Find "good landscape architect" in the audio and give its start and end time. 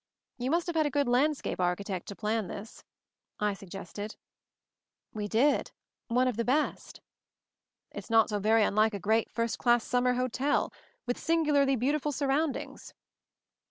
0.89-2.07